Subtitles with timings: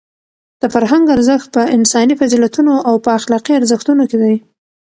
[0.61, 4.35] د فرهنګ ارزښت په انساني فضیلتونو او په اخلاقي ارزښتونو کې دی.